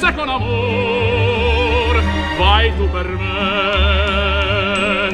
[0.00, 2.00] se con amor
[2.38, 5.10] vai tu per me.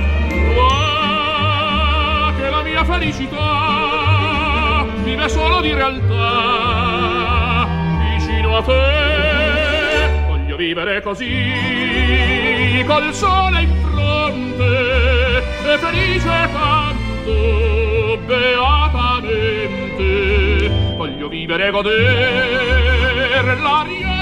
[0.55, 7.67] Qua che la mia felicità vive solo di realtà
[8.15, 10.25] vicino a te.
[10.29, 20.71] Voglio vivere così col sole in fronte e felice canto beatamente.
[20.97, 24.16] Voglio vivere e godere l'aria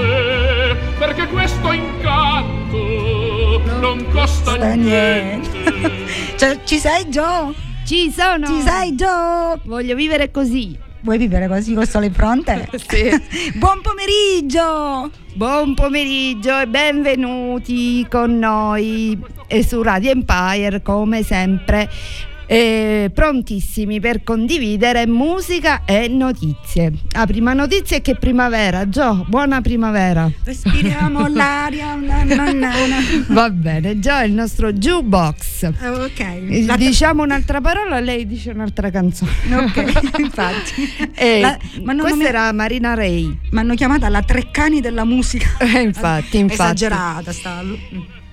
[0.00, 5.48] monte perché questo incanto non costa Sta niente.
[6.36, 7.54] Cioè, ci sei Gio?
[7.84, 8.46] Ci sono!
[8.46, 9.60] Ci sei Gio?
[9.64, 10.78] Voglio vivere così.
[11.02, 12.68] Vuoi vivere così col sole in fronte?
[12.88, 13.10] Sì.
[13.58, 15.10] Buon pomeriggio!
[15.34, 21.88] Buon pomeriggio e benvenuti con noi e su Radio Empire come sempre.
[22.52, 26.90] Eh, prontissimi per condividere musica e notizie.
[27.12, 30.28] La prima notizia è che primavera, Gio, buona primavera.
[30.42, 31.94] Respiriamo l'aria.
[31.94, 32.70] na, na, na.
[33.28, 35.62] Va bene, Gio è il nostro jukebox.
[35.80, 36.18] Ok.
[36.20, 39.30] Eh, La- Diciamo un'altra parola, lei dice un'altra canzone.
[39.54, 40.92] Ok, infatti.
[41.14, 43.38] Eh, La- ma non- questa non mi- era Marina Ray.
[43.52, 45.46] Mi hanno chiamata la Treccani della musica.
[45.58, 46.84] Eh, infatti, infatti.
[46.84, 47.62] Esagerata sta.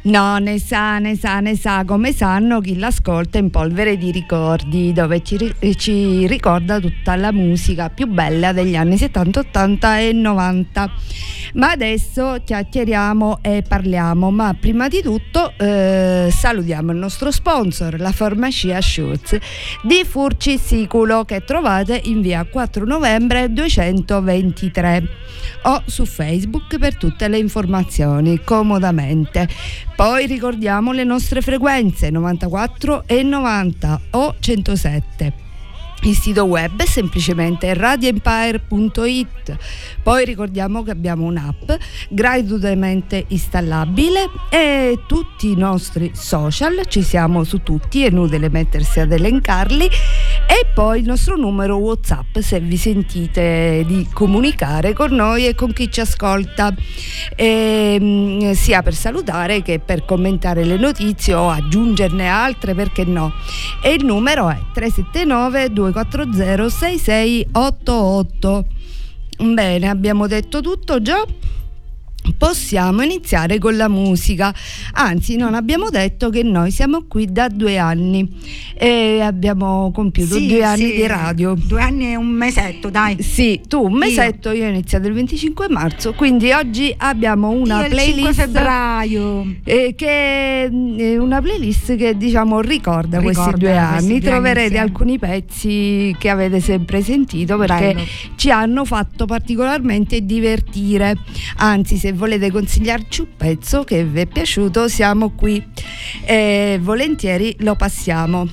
[0.07, 4.93] No, ne sa, ne sa, ne sa, come sanno chi l'ascolta in polvere di ricordi,
[4.93, 10.91] dove ci, ci ricorda tutta la musica più bella degli anni 70, 80 e 90.
[11.55, 18.13] Ma adesso chiacchieriamo e parliamo, ma prima di tutto eh, salutiamo il nostro sponsor, la
[18.13, 19.37] farmacia Schultz
[19.81, 25.03] di Furci Siculo che trovate in via 4 novembre 223
[25.63, 29.47] o su Facebook per tutte le informazioni comodamente.
[29.97, 35.33] Poi ricordiamo le nostre frequenze 94 e 90 o 107.
[36.03, 39.57] Il sito web è semplicemente radioempire.it.
[40.03, 41.71] Poi ricordiamo che abbiamo un'app
[42.09, 49.11] gratuitamente installabile e tutti i nostri social, ci siamo su tutti, è inutile mettersi ad
[49.11, 49.89] elencarli.
[50.45, 55.73] E poi il nostro numero WhatsApp se vi sentite di comunicare con noi e con
[55.73, 56.73] chi ci ascolta,
[57.35, 63.33] ehm, sia per salutare che per commentare le notizie o aggiungerne altre, perché no.
[63.81, 68.65] E il numero è 379 240 6688.
[69.39, 71.23] Bene, abbiamo detto tutto già.
[72.37, 74.53] Possiamo iniziare con la musica,
[74.93, 78.27] anzi non abbiamo detto che noi siamo qui da due anni
[78.75, 80.95] e abbiamo compiuto Sì, due anni sì.
[80.95, 81.55] di radio.
[81.57, 83.21] Due anni e un mesetto, dai.
[83.21, 87.87] Sì, tu un mesetto, io ho iniziato il 25 marzo, quindi oggi abbiamo una Io
[87.87, 89.55] il 5 playlist febbraio.
[89.63, 94.19] eh, che è una playlist che diciamo ricorda, questi Ricorda due questi anni.
[94.19, 98.05] due Troverete anni alcuni pezzi che avete sempre sentito perché Bello.
[98.35, 101.15] ci hanno fatto particolarmente divertire.
[101.57, 105.63] Anzi, se volete consigliarci un pezzo che vi è piaciuto, siamo qui
[106.25, 108.47] e volentieri lo passiamo.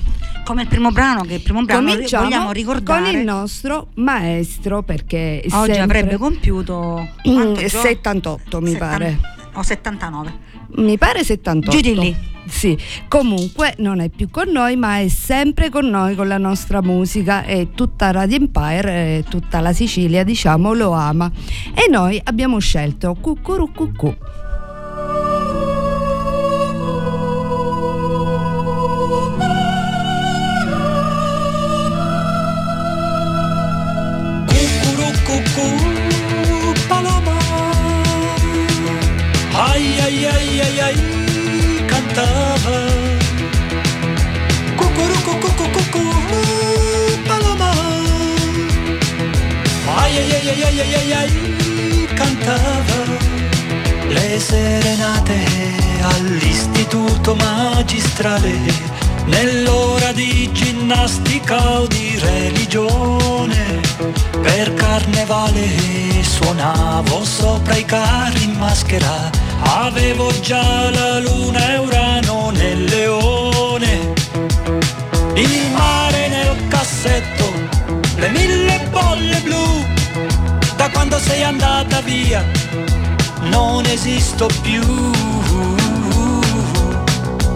[0.45, 3.01] Come il primo brano, che il primo brano Cominciamo vogliamo ricordare.
[3.11, 7.67] con il nostro maestro perché Oggi sempre- avrebbe compiuto Mm, quanto, Gio?
[7.79, 9.19] 78 mi 70 pare.
[9.53, 10.33] O 79.
[10.77, 11.75] Mi pare 78.
[11.75, 12.15] Giù di lì.
[12.47, 16.81] Sì, comunque non è più con noi, ma è sempre con noi con la nostra
[16.81, 21.31] musica e tutta Radio Empire, e tutta la Sicilia, diciamo, lo ama.
[21.73, 23.71] E noi abbiamo scelto Cucuru
[69.95, 74.13] avevo già la luna e Urano nel leone,
[75.35, 77.49] il mare nel cassetto,
[78.17, 79.85] le mille bolle blu,
[80.75, 82.43] da quando sei andata via,
[83.43, 84.83] non esisto più.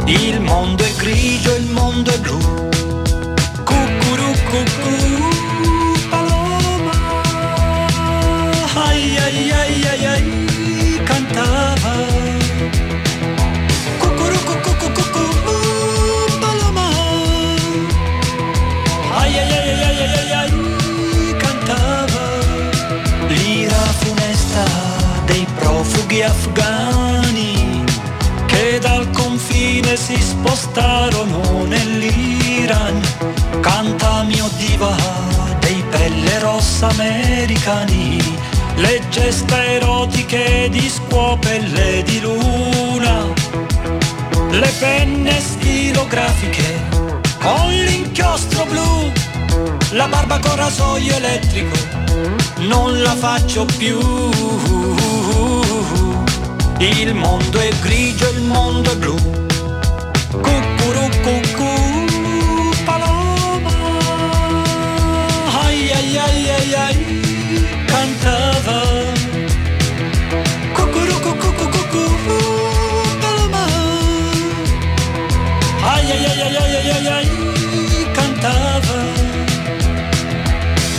[0.05, 2.59] Il mondo è grigio, il mondo è blu.
[4.89, 5.28] Paloma.
[26.21, 27.83] Afghani
[28.45, 32.99] che dal confine si spostarono nell'Iran.
[33.61, 34.95] Canta mio diva
[35.59, 38.21] dei pelle rossa americani,
[38.75, 43.25] le gesta erotiche di scuopelle di luna,
[44.51, 46.87] le penne stilografiche
[47.39, 49.11] con l'inchiostro blu,
[49.91, 51.77] la barba con rasoio elettrico,
[52.59, 54.98] non la faccio più.
[56.81, 59.15] Il mondo è grigio, il mondo è blu.
[60.31, 61.73] Cucuru cucù,
[62.85, 63.73] paloma.
[65.61, 66.97] Ai ai ai ai ai,
[67.85, 68.79] cantava.
[70.73, 72.05] Cucuru cucù cucù,
[73.19, 73.63] paloma.
[75.83, 77.27] Ai ai ai ai ai ai ai,
[78.13, 78.97] cantava.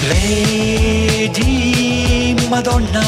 [0.09, 1.55] Lady
[2.49, 3.05] Madonna,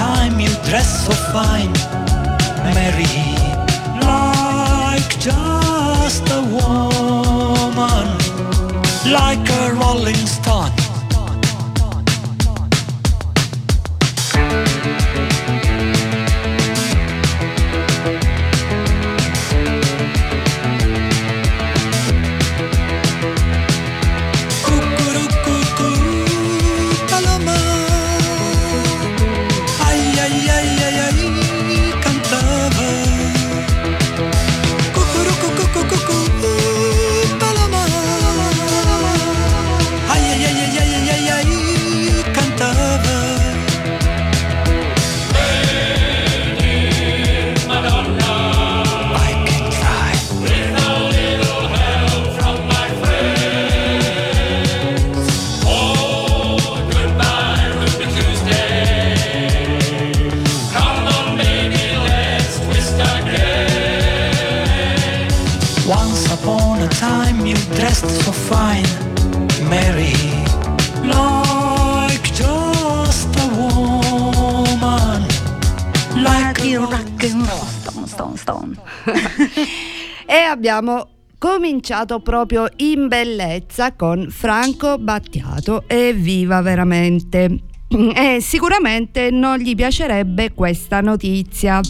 [0.00, 1.72] time, you dress so fine,
[2.74, 3.04] Mary,
[4.00, 8.08] like just a woman,
[9.12, 10.79] like a rolling stone.
[80.80, 85.84] Abbiamo cominciato proprio in bellezza con Franco Battiato.
[85.86, 87.58] Evviva veramente!
[88.14, 91.80] E sicuramente non gli piacerebbe questa notizia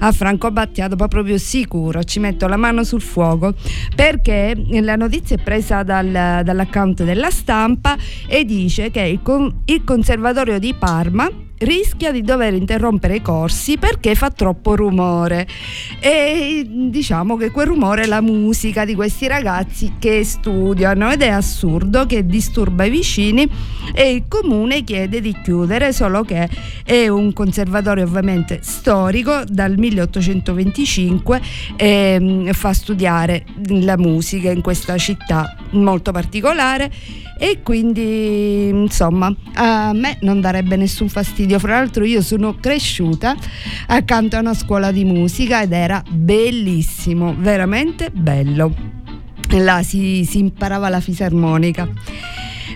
[0.00, 3.54] a Franco Battiato, ma proprio sicuro, ci metto la mano sul fuoco,
[3.94, 7.96] perché la notizia è presa dal- dall'account della stampa
[8.26, 9.20] e dice che il,
[9.66, 11.30] il Conservatorio di Parma
[11.64, 15.46] rischia di dover interrompere i corsi perché fa troppo rumore.
[16.00, 21.28] E diciamo che quel rumore è la musica di questi ragazzi che studiano ed è
[21.28, 23.48] assurdo che disturba i vicini
[23.94, 26.48] e il comune chiede di chiudere solo che
[26.84, 31.40] è un conservatorio ovviamente storico dal 1825
[31.76, 36.90] e mm, fa studiare la musica in questa città molto particolare
[37.38, 41.58] e quindi insomma a me non darebbe nessun fastidio.
[41.58, 43.34] Fra l'altro io sono cresciuta
[43.86, 48.74] accanto a una scuola di musica ed era bellissimo veramente bello.
[49.50, 51.88] Là si, si imparava la fisarmonica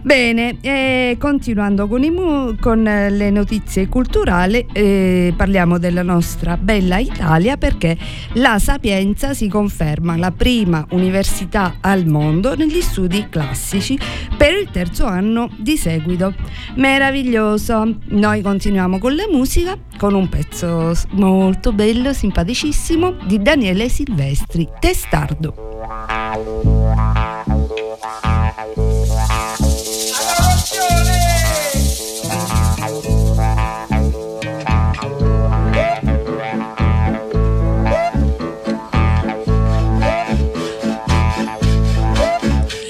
[0.03, 6.99] Bene, eh, continuando con, mu- con eh, le notizie culturali, eh, parliamo della nostra bella
[6.99, 7.97] Italia perché
[8.35, 13.99] la Sapienza si conferma la prima università al mondo negli studi classici
[14.37, 16.33] per il terzo anno di seguito.
[16.77, 17.97] Meraviglioso!
[18.11, 26.78] Noi continuiamo con la musica con un pezzo molto bello, simpaticissimo di Daniele Silvestri, Testardo.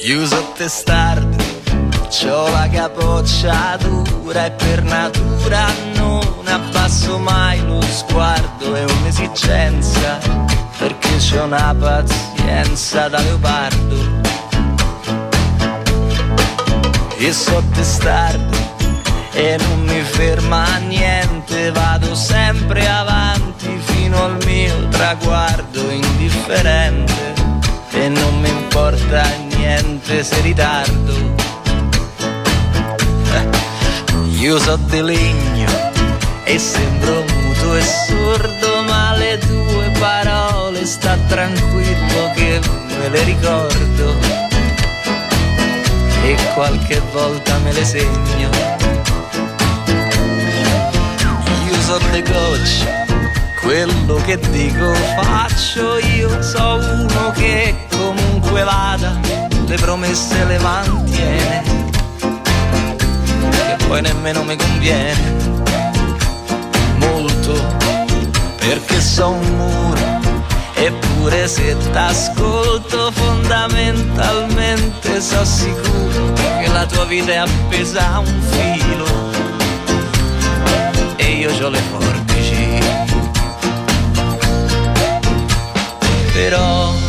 [0.08, 1.36] Io so testardo,
[2.08, 10.18] c'ho la capoccia dura e per natura non abbasso mai lo sguardo, è un'esigenza
[10.78, 13.96] perché c'ho una pazienza da leopardo.
[17.18, 18.56] Io so testardo
[19.32, 27.34] e non mi ferma niente, vado sempre avanti fino al mio traguardo indifferente
[27.90, 29.47] e non mi importa niente
[30.22, 31.14] se ritardo.
[33.34, 33.48] Eh,
[34.40, 35.70] Io so di legno
[36.44, 42.60] e sembro muto e sordo, ma le tue parole sta tranquillo che
[42.98, 44.14] me le ricordo
[46.24, 48.50] e qualche volta me le segno.
[51.66, 53.06] Io so le gocce,
[53.60, 61.62] quello che dico faccio, io so uno che comunque vada, le promesse le mantiene,
[63.66, 65.36] che poi nemmeno mi conviene
[66.96, 67.52] molto
[68.56, 70.20] perché so un muro
[70.74, 79.06] eppure se t'ascolto fondamentalmente so sicuro che la tua vita è appesa a un filo
[81.16, 82.78] e io ho le forbici.
[86.32, 87.07] Però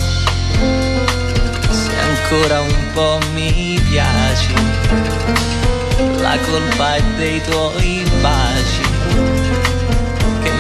[2.32, 4.54] ancora un po' mi piaci
[6.22, 8.82] la colpa è dei tuoi baci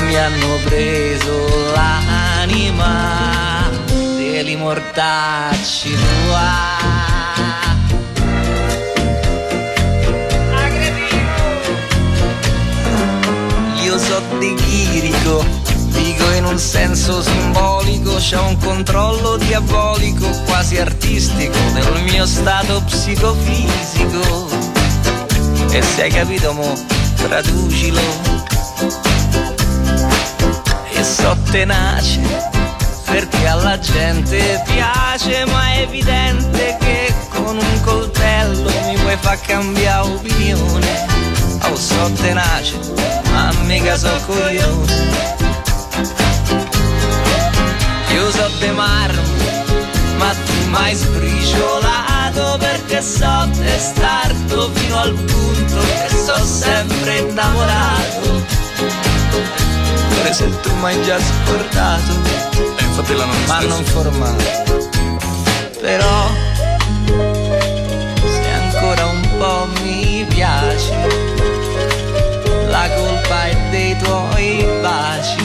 [0.05, 3.69] mi hanno preso l'anima
[4.15, 6.77] degli mortacci tua.
[13.83, 15.58] Io so di chirico,
[16.19, 24.47] dico in un senso simbolico, c'è un controllo diabolico, quasi artistico, del mio stato psicofisico.
[25.71, 26.73] E se hai capito mo,
[27.15, 28.01] traducilo.
[30.91, 32.21] E so tenace
[33.05, 40.07] perché alla gente piace ma è evidente che con un coltello mi puoi far cambiare
[40.07, 41.07] opinione.
[41.63, 42.77] Oh so tenace
[43.31, 45.38] ma mica so coglione
[48.13, 49.21] io so de marmo
[50.17, 58.59] ma tu mai sbriciolato perché so testardo fino al punto che so sempre innamorato.
[60.19, 62.11] Pure se tu mi hai già scordato
[62.77, 64.43] E infatti l'hanno Ma hanno informato
[65.79, 66.27] Però
[68.25, 70.91] Se ancora un po' mi piaci
[72.67, 75.38] La colpa è dei tuoi baci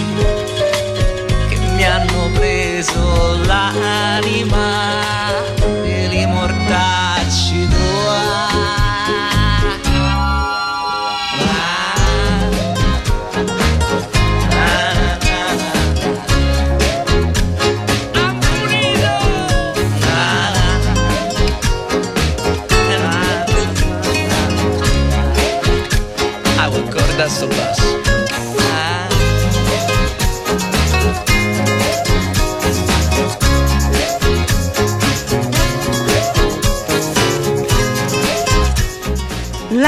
[2.85, 5.54] preso l'anima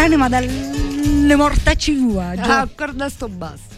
[0.06, 2.32] L'anima dalle mortacci tua.
[2.36, 3.74] Ah, accorda sto basso.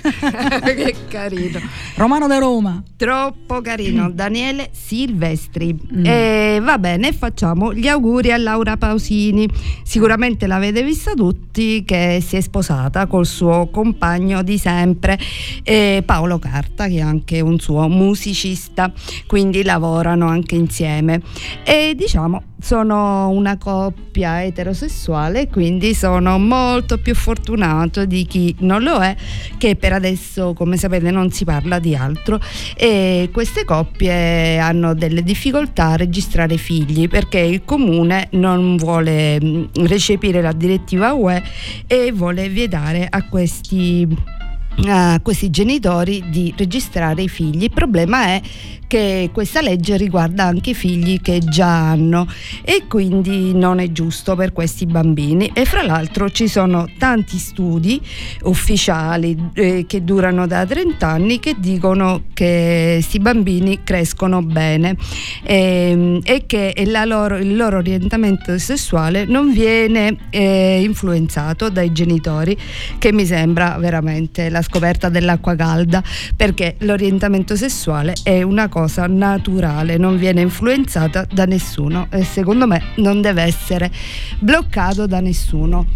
[0.00, 1.60] che carino.
[1.98, 2.80] Romano da Roma.
[2.96, 5.74] Troppo carino, Daniele Silvestri.
[5.74, 6.06] Mm.
[6.06, 9.48] E va bene, facciamo gli auguri a Laura Pausini.
[9.82, 15.18] Sicuramente l'avete vista tutti che si è sposata col suo compagno di sempre,
[15.64, 18.92] eh, Paolo Carta, che è anche un suo musicista,
[19.26, 21.20] quindi lavorano anche insieme.
[21.64, 28.98] E diciamo sono una coppia eterosessuale, quindi sono molto più fortunato di chi non lo
[29.00, 29.14] è,
[29.56, 32.40] che per adesso, come sapete, non si parla di altro.
[32.76, 39.38] E queste coppie hanno delle difficoltà a registrare figli perché il comune non vuole
[39.82, 41.42] recepire la direttiva UE
[41.86, 44.36] e vuole vietare a questi
[44.86, 47.64] a questi genitori di registrare i figli.
[47.64, 48.40] Il problema è
[48.88, 52.26] che questa legge riguarda anche i figli che già hanno
[52.64, 58.00] e quindi non è giusto per questi bambini e fra l'altro ci sono tanti studi
[58.44, 64.96] ufficiali eh, che durano da 30 anni che dicono che questi bambini crescono bene
[65.42, 66.72] eh, e che
[67.04, 72.56] loro, il loro orientamento sessuale non viene eh, influenzato dai genitori
[72.98, 76.02] che mi sembra veramente la scoperta dell'acqua calda
[76.36, 82.82] perché l'orientamento sessuale è una cosa naturale, non viene influenzata da nessuno e secondo me
[82.96, 83.90] non deve essere
[84.38, 85.86] bloccato da nessuno.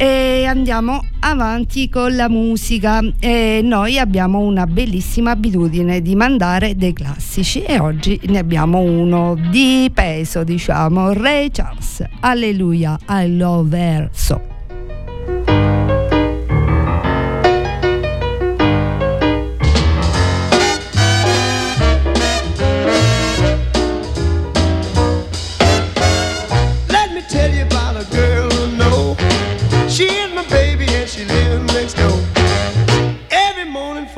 [0.00, 3.00] E andiamo avanti con la musica.
[3.18, 9.36] E noi abbiamo una bellissima abitudine di mandare dei classici e oggi ne abbiamo uno
[9.50, 12.04] di peso, diciamo, Ray Charles.
[12.20, 14.57] Alleluia, I love her so.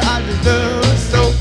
[0.00, 1.32] I her so.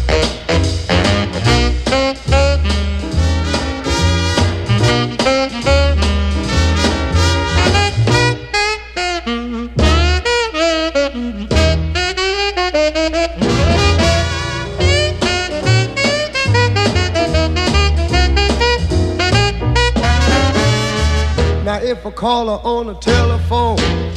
[21.64, 24.17] Now if I call her on the telephone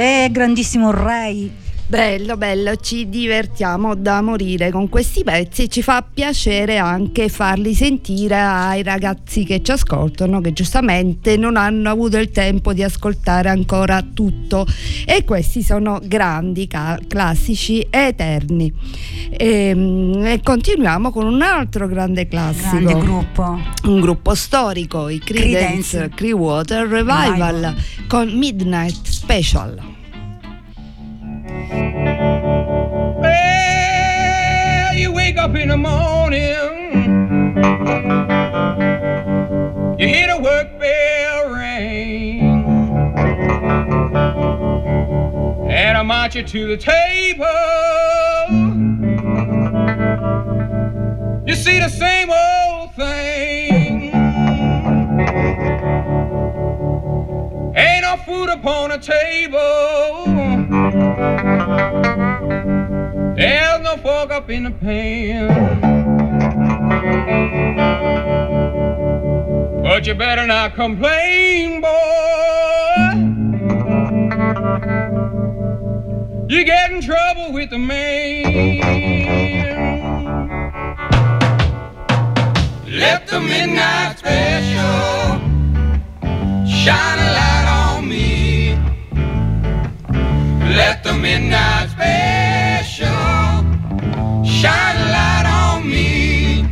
[0.00, 1.50] Eh, grandissimo Ray.
[1.90, 7.72] Bello, bello, ci divertiamo da morire con questi pezzi e ci fa piacere anche farli
[7.72, 13.48] sentire ai ragazzi che ci ascoltano, che giustamente non hanno avuto il tempo di ascoltare
[13.48, 14.66] ancora tutto.
[15.06, 18.70] E questi sono grandi ca- classici eterni.
[19.30, 19.70] E,
[20.24, 22.76] e continuiamo con un altro grande classico.
[22.80, 23.58] Grande gruppo.
[23.84, 26.10] Un gruppo storico, i Creedence, Creedence.
[26.14, 27.74] Clearwater Revival, Revival.
[28.06, 29.96] con Midnight Special.
[35.38, 36.40] Up in the morning,
[39.98, 42.40] you hear the work bell ring,
[45.70, 47.46] and I march you to the table.
[51.46, 54.12] You see the same old thing.
[57.76, 59.58] Ain't no food upon the table.
[63.96, 65.48] Fork up in the pan.
[69.82, 71.88] But you better not complain, boy.
[76.48, 78.44] You get in trouble with the man.
[82.86, 85.40] Let the midnight special
[86.66, 88.76] shine a light on me.
[90.76, 92.37] Let the midnight special
[94.60, 96.64] shine a light on me.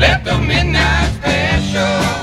[0.00, 2.21] Let the midnight special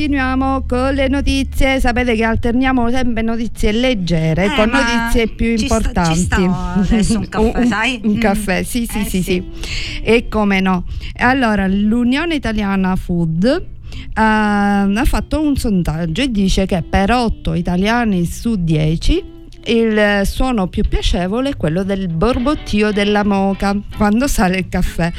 [0.00, 1.80] continuiamo con le notizie.
[1.80, 5.80] Sapete che alterniamo sempre notizie leggere Eh, con notizie più ci sta-
[6.12, 6.20] ci importanti.
[6.20, 8.00] sta adesso un caffè, sai?
[8.04, 8.18] Un Mm.
[8.18, 9.22] caffè, sì, sì, Eh, sì, sì.
[9.22, 10.00] sì.
[10.02, 10.84] E come no.
[11.20, 18.26] Allora, l'Unione Italiana Food eh, ha fatto un sondaggio e dice che per 8 italiani
[18.26, 19.32] su 10
[19.68, 25.10] il suono più piacevole è quello del borbottio della moca quando sale il caffè.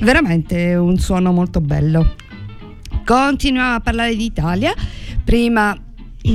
[0.00, 2.14] Veramente un suono molto bello.
[3.04, 4.72] Continuiamo a parlare di Italia.
[5.24, 5.76] Prima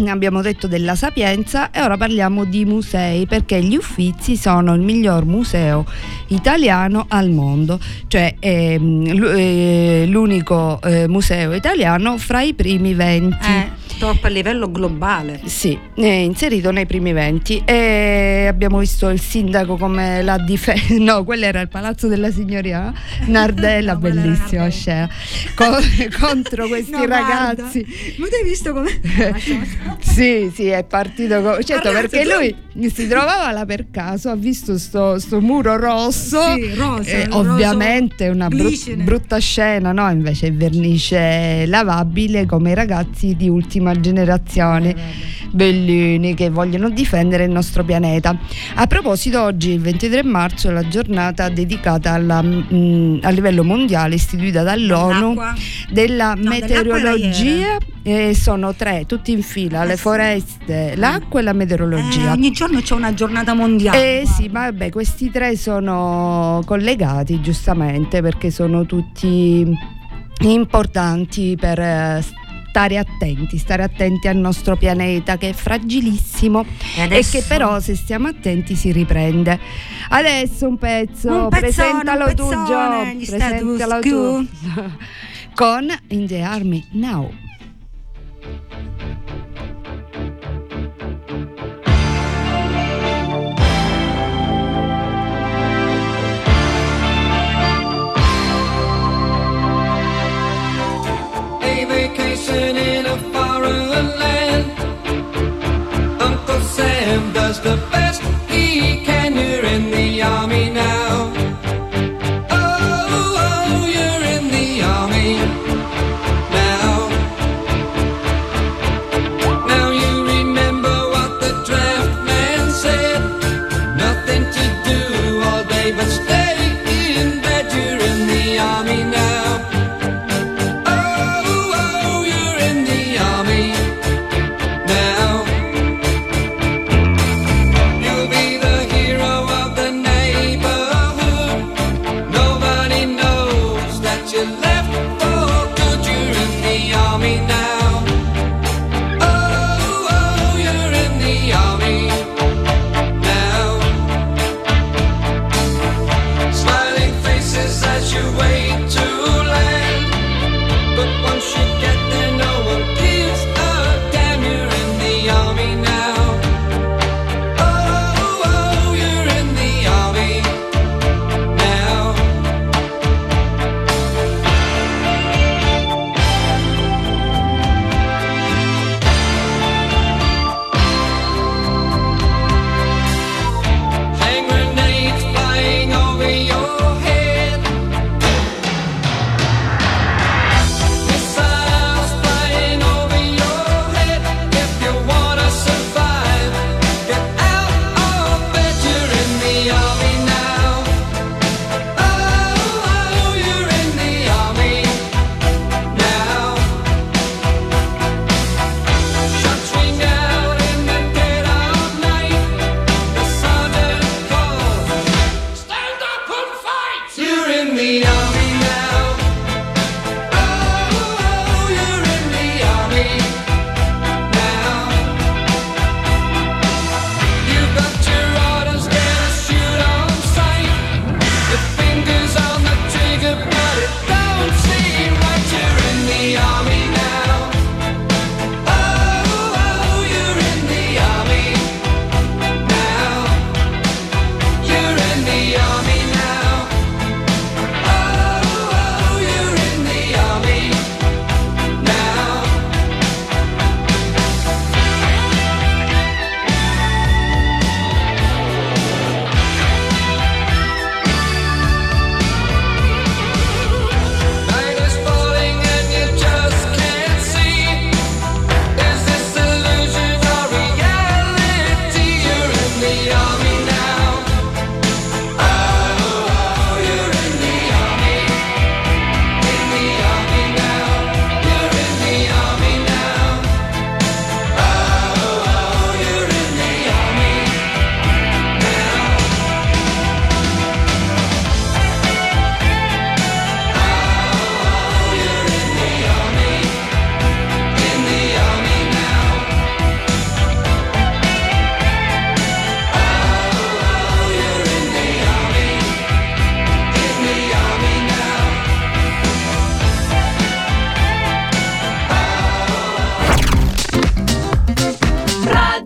[0.07, 5.25] abbiamo detto della Sapienza e ora parliamo di musei perché gli Uffizi sono il miglior
[5.25, 5.83] museo
[6.27, 13.35] italiano al mondo, cioè è l- è l'unico eh, museo italiano fra i primi 20.
[13.47, 15.41] Eh, top a livello globale.
[15.43, 21.23] Sì, è inserito nei primi 20 e abbiamo visto il sindaco come l'ha difeso, no,
[21.25, 22.91] quello era il Palazzo della Signoria,
[23.25, 25.09] Nardella, No, bellissima scena,
[25.53, 25.77] Co-
[26.19, 27.85] contro questi No, guarda, ragazzi.
[28.17, 28.99] Ma tu hai visto come?
[29.99, 32.33] Sì, sì, è partito co- certo Ragazzi, perché
[32.73, 37.27] lui si trovava là per caso, ha visto sto, sto muro rosso, Sì, rosa, eh,
[37.31, 40.09] ovviamente una bru- brutta scena, no?
[40.09, 44.95] Invece vernice lavabile come i ragazzi di ultima Eh, generazione,
[45.51, 48.37] bellini che vogliono difendere il nostro pianeta.
[48.75, 54.15] A proposito, oggi il 23 marzo è la giornata dedicata alla, mm, a livello mondiale
[54.15, 55.53] istituita dall'ONU L'acqua.
[55.89, 61.53] della No, meteorologia e sono tre tutti in fila le foreste l'acqua e la Eh,
[61.53, 64.21] meteorologia ogni giorno c'è una giornata mondiale.
[64.21, 69.65] eh sì, ma vabbè, questi tre sono collegati giustamente perché sono tutti
[70.41, 72.23] importanti per eh,
[72.69, 77.79] stare attenti, stare attenti al nostro pianeta che è fragilissimo E e adesso- che però
[77.79, 79.59] se stiamo attenti si riprende.
[80.09, 81.59] Adesso un pezzo, Un pezzone,
[81.91, 84.47] presentalo un tu pezzone, Gio, gli presentalo tu.
[85.55, 87.31] Con In the Army Now.
[102.39, 104.79] Vacation in a foreign land.
[106.21, 107.98] Uncle Sam does the best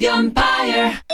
[0.03, 1.05] Radio Empire.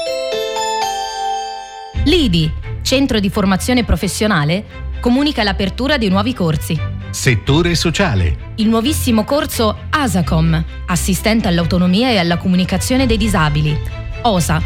[2.05, 4.65] L'IDI, centro di formazione professionale,
[4.99, 6.75] comunica l'apertura dei nuovi corsi.
[7.11, 8.53] Settore sociale.
[8.55, 13.79] Il nuovissimo corso ASACOM, assistente all'autonomia e alla comunicazione dei disabili,
[14.23, 14.59] OSA,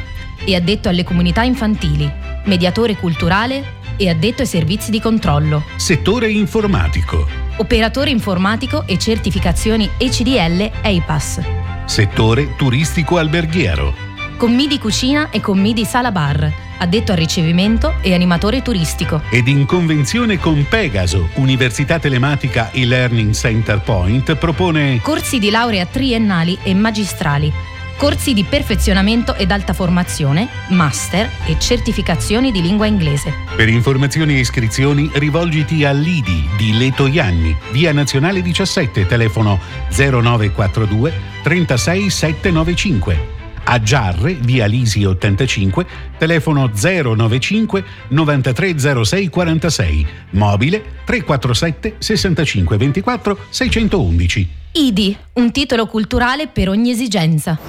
[0.46, 2.10] e addetto alle comunità infantili,
[2.46, 5.64] mediatore culturale e addetto ai servizi di controllo.
[5.76, 7.28] Settore informatico.
[7.58, 11.42] Operatore informatico e certificazioni ECDL EIPAS.
[11.84, 14.03] Settore turistico alberghiero
[14.38, 19.22] commidi cucina e commidi sala bar, addetto al ricevimento e animatore turistico.
[19.30, 26.58] Ed in convenzione con Pegaso, Università Telematica e-Learning Center Point propone Corsi di laurea triennali
[26.64, 27.52] e magistrali,
[27.96, 33.34] corsi di perfezionamento ed alta formazione, master e certificazioni di lingua inglese.
[33.56, 42.10] Per informazioni e iscrizioni rivolgiti all'IDI di Leto Ianni, via Nazionale 17, telefono 0942 36
[42.10, 43.42] 795.
[43.66, 45.86] A Giarre, via Lisi 85,
[46.18, 54.50] telefono 095 9306 46, mobile 347 65 24 611.
[54.74, 57.60] IDI, un titolo culturale per ogni esigenza.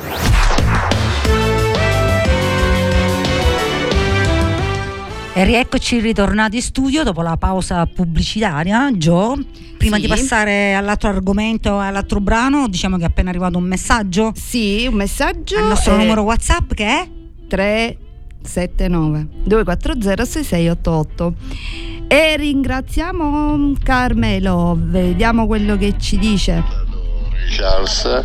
[5.37, 8.91] E rieccoci ritornati in studio dopo la pausa pubblicitaria.
[8.97, 9.37] Gio,
[9.77, 10.03] prima Sì.
[10.03, 14.95] di passare all'altro argomento, all'altro brano, diciamo che è appena arrivato un messaggio Sì, un
[14.95, 15.57] messaggio.
[15.59, 17.09] al nostro eh, numero WhatsApp che è
[17.49, 21.35] 379 240 6688
[22.07, 26.63] e ringraziamo Carmelo vediamo quello che ci dice
[27.49, 28.25] Charles,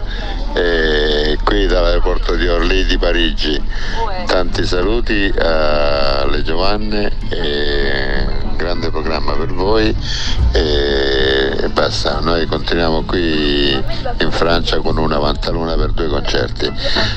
[0.53, 3.62] eh, qui dall'aeroporto di Orly di Parigi.
[4.25, 9.95] Tanti saluti alle Giovanne, e un grande programma per voi
[10.51, 12.19] e basta.
[12.19, 16.71] Noi continuiamo qui in Francia con una vantaluna per due concerti.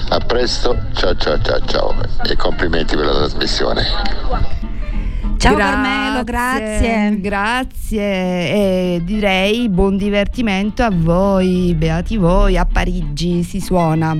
[0.08, 4.62] A presto, ciao ciao ciao ciao e complimenti per la trasmissione.
[5.42, 7.18] Ciao Carmelo, grazie.
[7.20, 14.16] Grazie e direi buon divertimento a voi, beati voi, a Parigi si suona.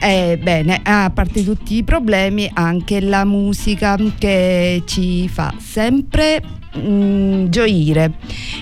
[0.00, 6.42] Eh, bene, a parte tutti i problemi, anche la musica che ci fa sempre
[6.78, 8.14] mm, gioire.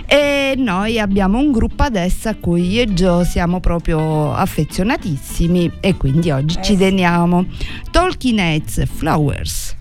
[0.05, 5.97] E noi abbiamo un gruppo adesso a cui io e Gio siamo proprio affezionatissimi e
[5.97, 7.47] quindi oggi ci teniamo.
[7.93, 9.77] Talking Heads Flowers.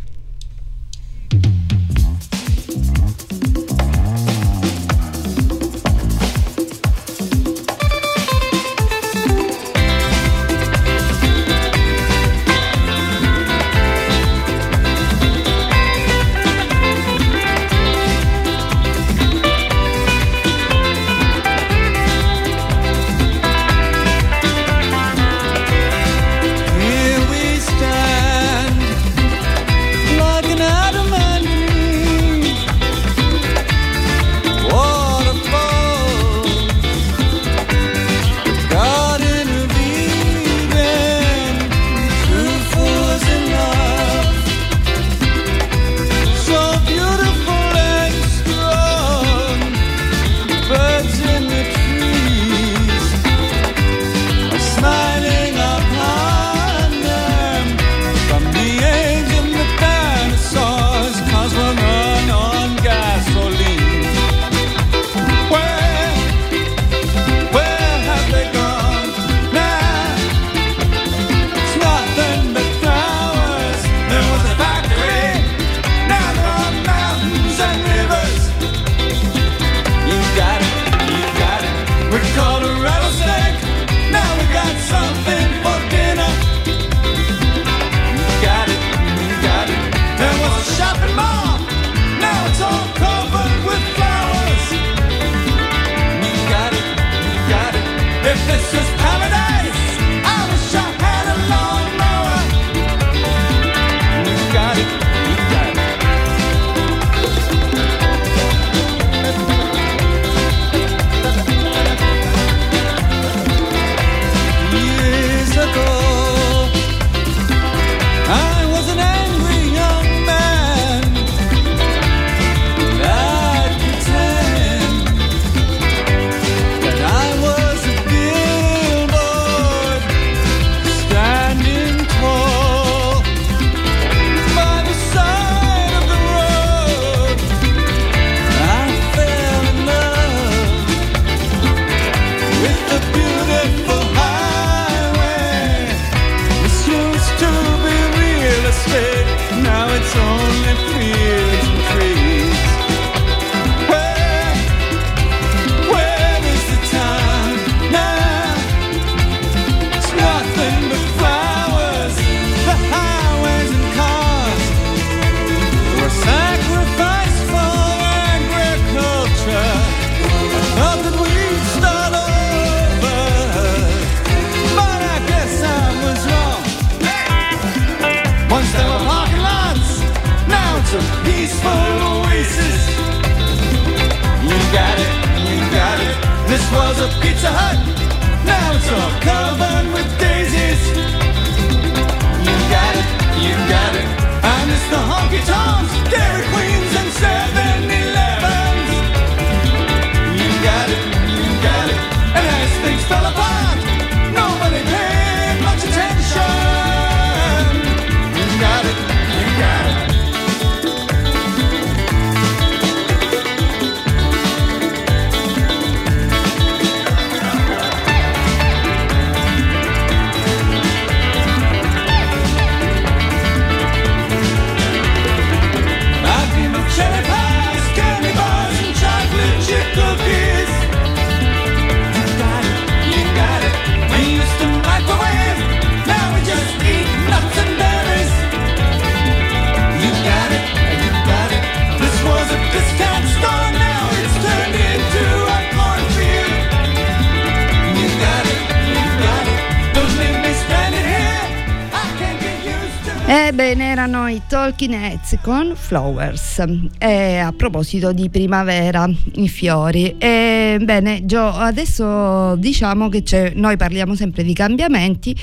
[255.30, 256.64] Heads con Flowers.
[256.98, 260.16] E a proposito di primavera, i fiori.
[260.18, 265.36] E, bene, Gio, adesso diciamo che noi parliamo sempre di cambiamenti,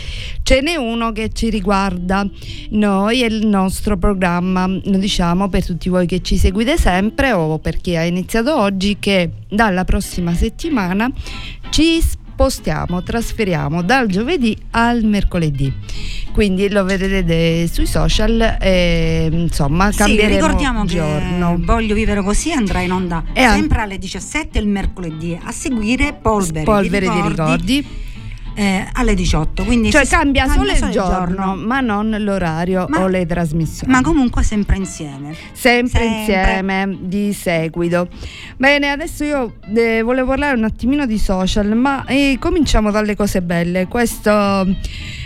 [0.43, 2.29] ce n'è uno che ci riguarda
[2.71, 4.67] noi e il nostro programma.
[4.67, 8.97] Lo diciamo per tutti voi che ci seguite sempre o per chi ha iniziato oggi
[8.99, 11.09] che dalla prossima settimana
[11.71, 12.03] ci
[12.37, 15.73] spostiamo, trasferiamo dal giovedì al mercoledì.
[16.35, 21.57] Quindi lo vedrete sui social e insomma Sì, cambieremo ricordiamo giorno.
[21.59, 25.39] Voglio vivere così andrà in onda E an- sempre alle 17 il mercoledì.
[25.43, 27.87] A seguire Polvere, Polvere di di ricordi, ricordi.
[28.57, 29.65] Eh, alle 18.
[29.65, 33.93] Quindi Cioè si- cambia solo il solo giorno, ma non l'orario Ma- o le trasmissioni.
[33.93, 35.35] Ma comunque sempre insieme.
[35.53, 36.19] sempre, sempre.
[36.19, 38.09] insieme di seguito.
[38.57, 43.43] Bene, adesso io eh, volevo parlare un attimino di social, ma eh, cominciamo dalle cose
[43.43, 43.87] belle.
[43.87, 44.67] Questo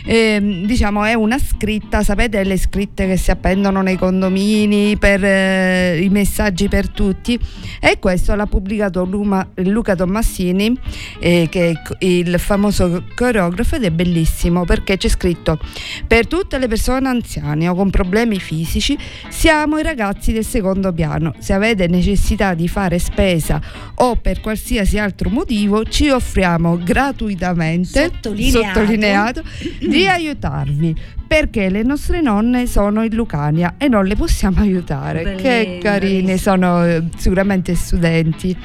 [0.05, 6.01] ehm, diciamo è una scritta, sapete le scritte che si appendono nei condomini per eh,
[6.03, 7.39] i messaggi per tutti
[7.81, 10.79] e questo l'ha pubblicato Luma- Luca Tommassini
[11.19, 15.59] eh, che è il famoso coreografo ed è bellissimo perché c'è scritto
[16.07, 18.97] per tutte le persone anziane o con problemi fisici
[19.29, 21.35] siamo i ragazzi del secondo piano.
[21.39, 23.61] Se avete necessità di fare spesa
[23.97, 28.67] o per qualsiasi altro motivo, ci offriamo gratuitamente Sottolineato.
[28.67, 29.43] sottolineato,
[29.91, 30.97] di aiutarvi.
[31.27, 35.23] Perché le nostre nonne sono in Lucania e non le possiamo aiutare.
[35.23, 38.57] Bellissimo, che carine, sono eh, sicuramente studenti.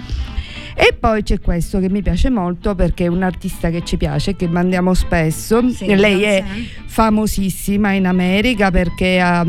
[0.78, 4.36] E poi c'è questo che mi piace molto perché è un artista che ci piace,
[4.36, 5.70] che mandiamo spesso.
[5.70, 6.44] Sì, Lei è
[6.86, 9.46] famosissima in America perché ha,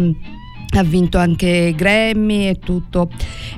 [0.79, 3.11] ha vinto anche Grammy e tutto.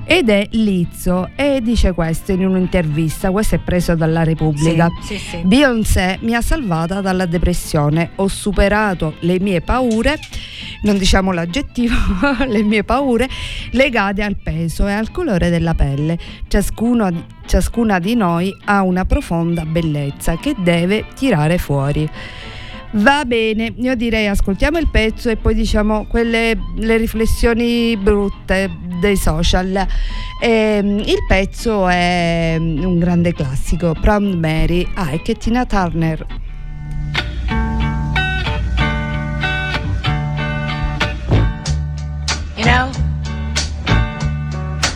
[0.04, 4.88] Ed è Lizzo e dice questo in un'intervista, questo è preso dalla Repubblica.
[5.02, 5.36] Sì, sì, sì.
[5.44, 10.18] Beyoncé mi ha salvata dalla depressione, ho superato le mie paure,
[10.82, 11.94] non diciamo l'aggettivo,
[12.46, 13.28] le mie paure
[13.72, 16.18] legate al peso e al colore della pelle.
[16.48, 22.08] Ciascuno, ciascuna di noi ha una profonda bellezza che deve tirare fuori.
[22.92, 29.16] Va bene, io direi ascoltiamo il pezzo e poi diciamo quelle le riflessioni brutte dei
[29.16, 29.86] social.
[30.42, 36.26] Ehm, il pezzo è un grande classico, Proud Mary, Ike e Tina Turner.
[42.56, 42.90] You know,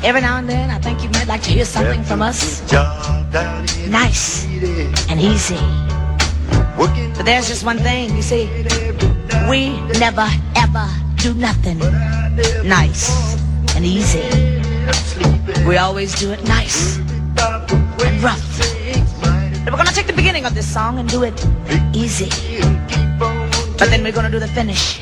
[0.02, 2.62] every now and then I think you might like to hear something from us.
[3.86, 4.46] Nice
[5.08, 5.58] and easy.
[6.82, 8.48] But there's just one thing, you see,
[9.48, 9.70] we
[10.00, 10.26] never
[10.56, 11.78] ever do nothing
[12.66, 13.36] nice
[13.76, 14.22] and easy.
[15.64, 18.58] We always do it nice and rough.
[19.64, 21.38] We're gonna take the beginning of this song and do it
[21.94, 22.30] easy.
[23.78, 25.00] But then we're gonna do the finish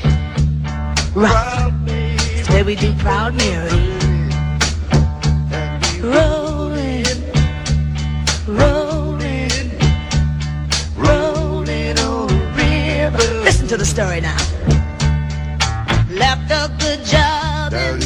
[1.15, 1.71] rough.
[1.85, 3.91] The way we do Proud Mary.
[13.51, 14.37] Listen to the story now.
[16.09, 18.00] Left a good job in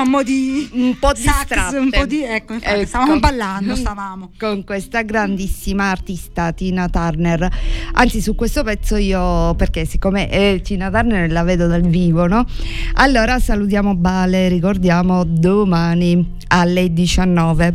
[0.00, 1.76] Eravamo a mo' di un po' sax, distratte.
[1.76, 2.86] un po' di ecco, infatti, Ecco.
[2.86, 4.30] stavamo ballando, stavamo.
[4.38, 7.48] con questa grandissima artista Tina Turner.
[7.92, 12.46] Anzi, su questo pezzo io, perché siccome eh, Tina Turner la vedo dal vivo, no?
[12.94, 17.74] Allora salutiamo Bale, ricordiamo domani alle 19.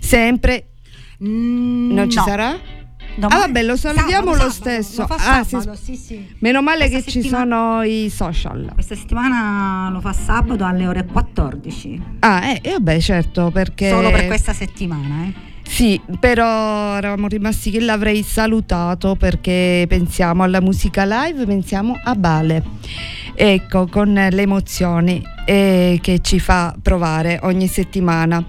[0.00, 0.66] Sempre
[1.18, 2.24] non ci no.
[2.24, 2.56] sarà?
[3.16, 5.00] Domani- ah vabbè, lo salutiamo sabato, lo stesso.
[5.02, 5.96] lo fa Ah, sì.
[5.96, 6.26] sì.
[6.40, 8.70] Meno male Questa che ci sono i social.
[8.74, 12.02] Questa settimana lo fa sabato alle ore 14.
[12.20, 15.52] Ah, eh, eh, vabbè, certo, perché Solo per questa settimana, eh.
[15.66, 22.62] Sì, però eravamo rimasti che l'avrei salutato perché pensiamo alla musica live, pensiamo a Bale.
[23.34, 28.44] Ecco, con le emozioni eh, che ci fa provare ogni settimana.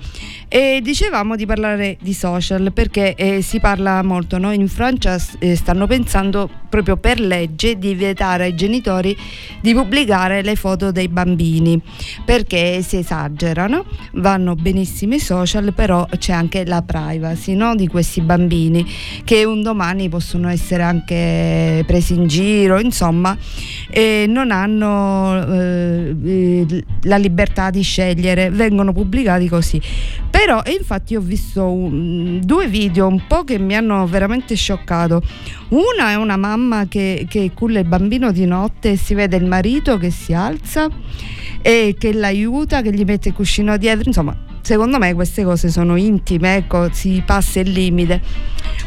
[0.48, 4.52] E dicevamo di parlare di social perché eh, si parla molto, no?
[4.52, 9.16] in Francia eh, stanno pensando proprio per legge di vietare ai genitori
[9.62, 11.82] di pubblicare le foto dei bambini
[12.24, 17.76] perché si esagerano, vanno benissimo i social, però c'è anche la privacy no?
[17.76, 18.86] di questi bambini
[19.24, 23.38] che un domani possono essere anche presi in giro, insomma,
[24.28, 29.80] non hanno eh, la libertà di scegliere, vengono pubblicati così.
[30.30, 35.22] Però, infatti ho visto un- due video un po' che mi hanno veramente scioccato.
[35.70, 39.46] Una è una mamma che, che culla il bambino di notte e si vede il
[39.46, 40.88] marito che si alza
[41.62, 44.36] e che l'aiuta, che gli mette il cuscino dietro, insomma.
[44.62, 48.20] Secondo me queste cose sono intime, ecco, si passa il limite.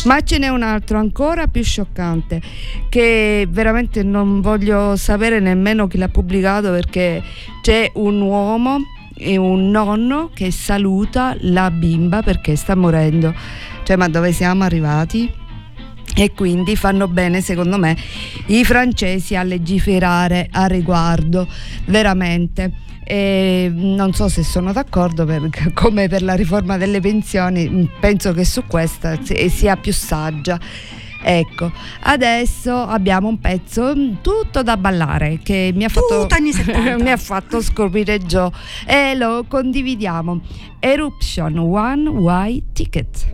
[0.04, 2.40] Ma ce n'è un altro ancora più scioccante,
[2.88, 7.22] che veramente non voglio sapere nemmeno chi l'ha pubblicato perché
[7.60, 8.78] c'è un uomo
[9.16, 13.34] e un nonno che saluta la bimba perché sta morendo.
[13.82, 15.46] Cioè, ma dove siamo arrivati?
[16.14, 17.96] e quindi fanno bene secondo me
[18.46, 21.46] i francesi a legiferare a riguardo,
[21.84, 22.86] veramente.
[23.10, 28.44] E non so se sono d'accordo per, come per la riforma delle pensioni, penso che
[28.44, 30.60] su questa sia più saggia.
[31.22, 36.26] Ecco, adesso abbiamo un pezzo tutto da ballare che mi ha fatto,
[37.00, 38.50] mi ha fatto scoprire Joe
[38.86, 40.42] e lo condividiamo.
[40.78, 43.26] Eruption One Way Ticket.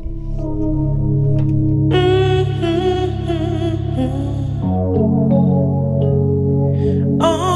[7.16, 7.54] Choo-choo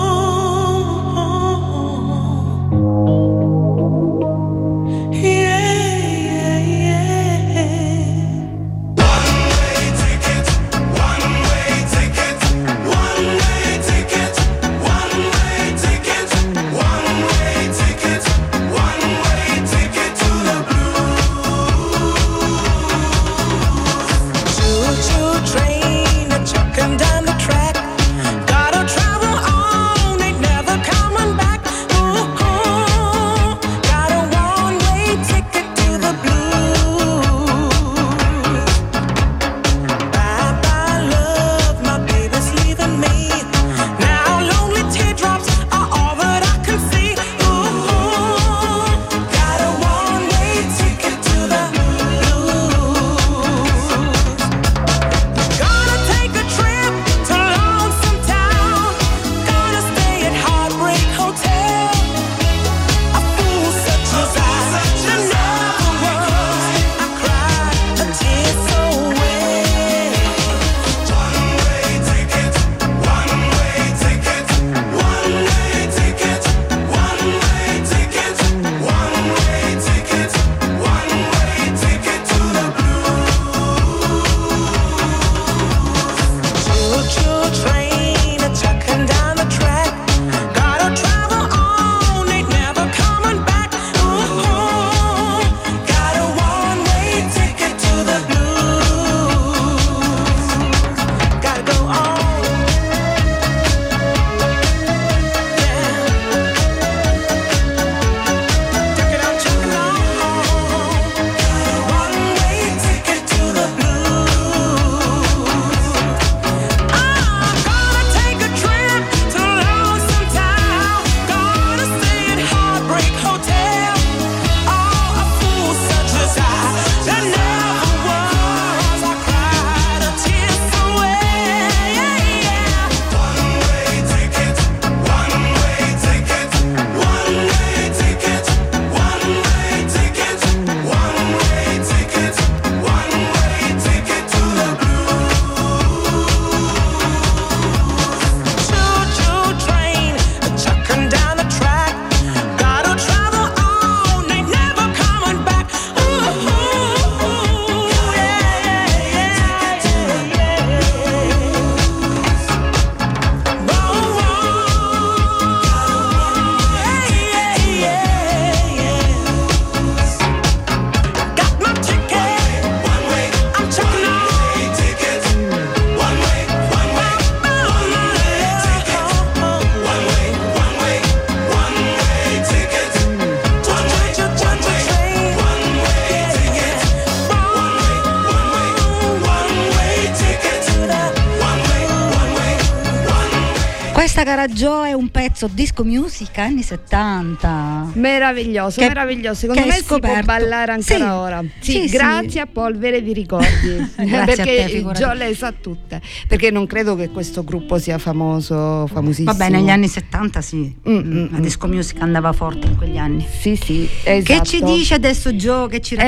[195.38, 197.77] pezzo disco music anni 70.
[197.94, 199.34] Meraviglioso, Che- meraviglioso.
[199.40, 200.24] Secondo che me hai si può scoperto.
[200.26, 201.44] ballare ancora Sì, ora.
[201.60, 201.96] Sì, sì, sì.
[201.96, 203.46] grazie a Polvere di ricordi.
[203.96, 204.84] A perché te.
[204.94, 206.00] Gio le sa tutte.
[206.26, 209.32] Perché non credo che questo gruppo sia famoso, famosissimo.
[209.32, 213.24] Vabbè, negli anni 70 sì, Mm, la disco music andava forte in quegli anni.
[213.40, 214.44] Sì, sì, Che esatto.
[214.44, 215.68] ci dice adesso Joe?
[215.68, 215.98] Che ci Eh,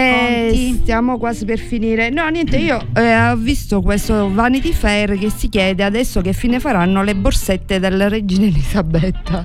[0.46, 0.78] racconti?
[0.82, 2.10] stiamo quasi per finire.
[2.10, 6.60] No, niente, io eh, ho visto questo Vanity Fair che si chiede adesso che fine
[6.60, 9.44] faranno le borsette della regina Elisabetta.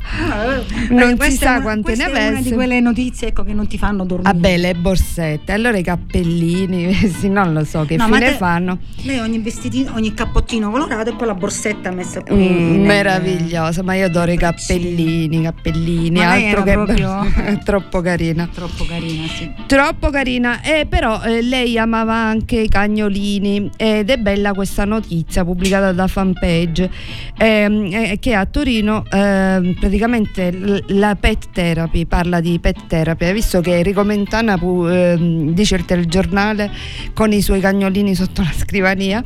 [0.90, 2.10] non Eh, si questa è sa una- quante ne è
[2.40, 4.32] una di quelle notizie ecco, che non ti fanno dormire.
[4.34, 8.80] Vabbè, le borsette, allora i cappellini, sì, non lo so che No, fine te- fanno.
[9.04, 12.36] Lei ogni vestitino, ogni cappottino colorato e poi la borsetta messa qui.
[12.36, 17.26] Mm, nel- meravigliosa, ma io adoro i cappellini, cappellini, Ma altro che proprio-
[17.64, 18.48] troppo carina.
[18.54, 19.52] Troppo carina, sì.
[19.66, 25.44] Troppo carina, eh, però eh, lei amava anche i cagnolini ed è bella questa notizia
[25.44, 26.90] pubblicata da fanpage
[27.38, 33.34] ehm, eh, che a Torino eh, praticamente la pet therapy, parla di pet therapy, hai
[33.34, 36.72] visto che Enrico Mentana pu- ehm, dice il telegiornale
[37.14, 39.22] con i suoi cagnolini sotto la scrivania?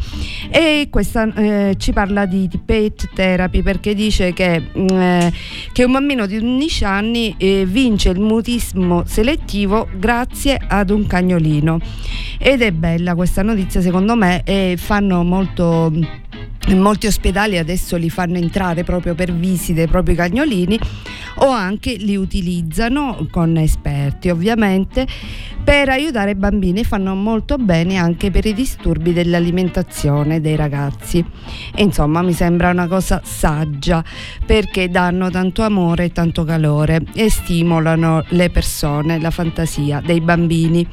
[0.50, 5.32] E questa eh, ci parla di, di pet therapy perché dice che, mm, eh,
[5.72, 11.78] che un bambino di 11 anni eh, vince il mutismo selettivo grazie ad un cagnolino.
[12.40, 15.92] Ed è bella questa notizia secondo me e fanno molto
[16.76, 20.80] molti ospedali adesso li fanno entrare proprio per visite ai propri cagnolini
[21.42, 25.08] o anche li utilizzano con esperti ovviamente
[25.64, 26.84] per aiutare i bambini.
[26.84, 31.24] Fanno molto bene anche per i disturbi dell'alimentazione dei ragazzi.
[31.76, 34.04] E insomma mi sembra una cosa saggia
[34.46, 40.88] perché danno tanto amore e tanto calore e stimolano le persone la fantasia dei bambini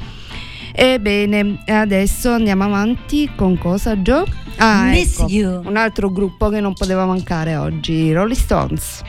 [0.79, 4.25] Ebbene, adesso andiamo avanti con cosa, Joe?
[4.59, 5.63] Ah, Miss ecco, You.
[5.65, 9.03] un altro gruppo che non poteva mancare oggi, i Rolling Stones.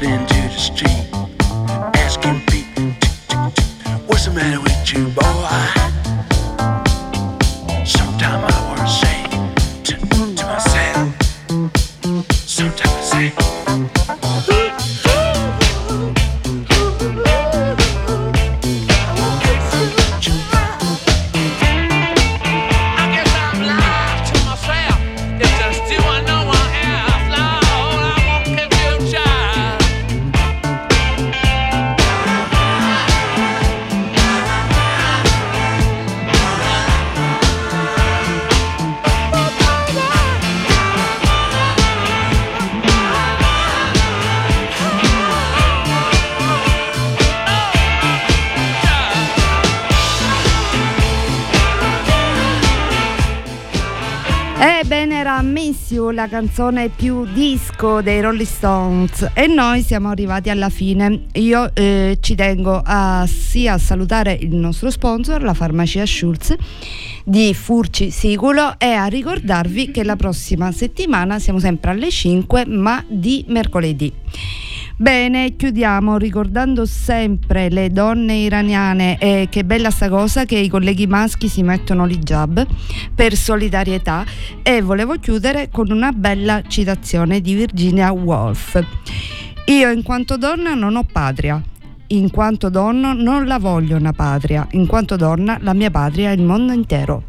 [0.00, 0.37] living
[56.18, 61.26] la canzone più disco dei Rolling Stones e noi siamo arrivati alla fine.
[61.34, 66.56] Io eh, ci tengo a, sia a salutare il nostro sponsor, la farmacia Schulz
[67.22, 73.04] di Furci Siculo e a ricordarvi che la prossima settimana siamo sempre alle 5 ma
[73.06, 74.12] di mercoledì.
[75.00, 81.06] Bene, chiudiamo ricordando sempre le donne iraniane e che bella sta cosa che i colleghi
[81.06, 82.66] maschi si mettono l'hijab
[83.14, 84.24] per solidarietà
[84.60, 88.84] e volevo chiudere con una bella citazione di Virginia Woolf.
[89.66, 91.62] Io in quanto donna non ho patria,
[92.08, 96.32] in quanto donna non la voglio una patria, in quanto donna la mia patria è
[96.32, 97.22] il mondo intero.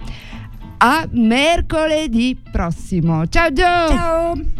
[0.77, 3.27] A mercoledì prossimo.
[3.27, 3.61] Ciao Gio!
[3.61, 4.58] Ciao!